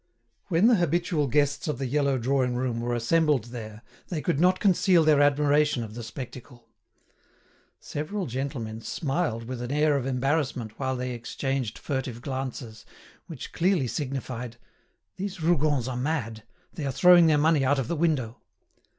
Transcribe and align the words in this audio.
When 0.47 0.65
the 0.65 0.77
habitual 0.77 1.27
guests 1.27 1.67
of 1.67 1.77
the 1.77 1.85
yellow 1.85 2.17
drawing 2.17 2.55
room 2.55 2.81
were 2.81 2.95
assembled 2.95 3.43
there 3.53 3.83
they 4.07 4.19
could 4.19 4.39
not 4.39 4.59
conceal 4.59 5.03
their 5.03 5.21
admiration 5.21 5.83
of 5.83 5.93
the 5.93 6.01
spectacle. 6.01 6.69
Several 7.79 8.25
gentlemen 8.25 8.81
smiled 8.81 9.43
with 9.43 9.61
an 9.61 9.71
air 9.71 9.95
of 9.95 10.07
embarrassment 10.07 10.79
while 10.79 10.95
they 10.95 11.11
exchanged 11.11 11.77
furtive 11.77 12.23
glances, 12.23 12.83
which 13.27 13.53
clearly 13.53 13.85
signified, 13.85 14.57
"These 15.17 15.39
Rougons 15.43 15.87
are 15.87 15.95
mad, 15.97 16.45
they 16.73 16.87
are 16.87 16.91
throwing 16.91 17.27
their 17.27 17.37
money 17.37 17.63
out 17.63 17.77
of 17.77 17.87
the 17.87 17.95
window." 17.95 18.41